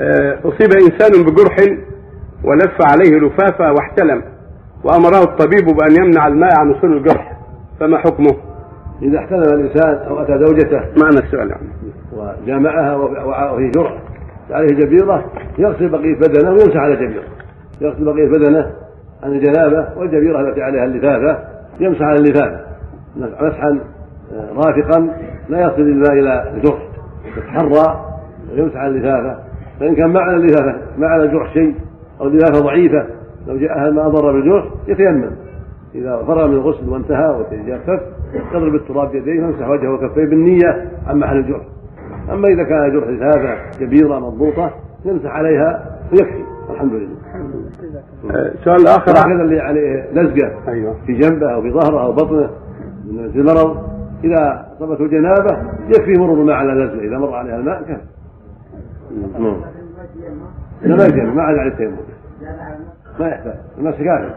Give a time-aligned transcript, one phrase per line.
[0.00, 1.56] آه، أصيب إنسان بجرح
[2.44, 4.22] ولف عليه لفافة واحتلم
[4.84, 7.38] وأمره الطبيب بأن يمنع الماء عن وصول الجرح.
[7.80, 8.36] فما حكمه؟
[9.02, 11.50] إذا احتلم الإنسان أو أتى زوجته معنى السؤال.
[11.50, 11.68] يعني.
[12.12, 13.98] وجامعها وفيه جرح
[14.50, 15.24] عليه جبيرة
[15.58, 17.24] يغسل بقية بدنه ويمسح على جبيرة.
[17.80, 18.70] يغسل بقية بدنه
[19.22, 21.38] عن الجنابة والجبيرة التي عليها اللفافة
[21.80, 22.60] يمسح على اللفافة.
[23.16, 23.80] مسحا
[24.56, 25.10] رافقا
[25.48, 26.82] لا يصل الماء إلى الجرح
[27.36, 28.04] يتحرى
[28.52, 29.51] ويمسح على اللفافة.
[29.82, 31.74] فإن كان معنى اللفافة معنى الجرح شيء
[32.20, 33.06] أو اللفافة ضعيفة
[33.46, 35.30] لو جاءها الماء ضر بالجرح يتيمم.
[35.94, 38.00] إذا فرغ من الغسل وانتهى وتجفف
[38.54, 41.62] يضرب التراب بيديه ويمسح وجهه وكفيه بالنية عن محل الجرح.
[42.32, 44.70] أما إذا كان جرح لفافة كبيرة مضبوطة
[45.04, 46.44] يمسح عليها ويكفي.
[46.70, 47.16] الحمد لله.
[48.64, 49.12] سؤال آخر.
[49.12, 50.94] هكذا اللي عليه لزقة أيوه.
[51.06, 52.50] في جنبه أو في ظهره أو بطنه
[53.10, 53.76] من المرض
[54.24, 58.21] إذا أصابته جنابة يكفي مرور الماء على اللزقة إذا مر عليها الماء كفى
[59.12, 59.60] نعم.
[60.82, 61.96] لا ما عاد على التيمم
[63.20, 63.56] ما يحتاج.
[63.78, 64.34] المسح كافي